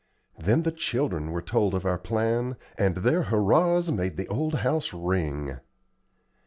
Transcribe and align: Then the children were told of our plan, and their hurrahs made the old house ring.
Then 0.35 0.63
the 0.63 0.71
children 0.71 1.29
were 1.31 1.43
told 1.43 1.75
of 1.75 1.85
our 1.85 1.99
plan, 1.99 2.55
and 2.75 2.95
their 2.97 3.21
hurrahs 3.21 3.91
made 3.91 4.17
the 4.17 4.27
old 4.29 4.55
house 4.55 4.93
ring. 4.95 5.59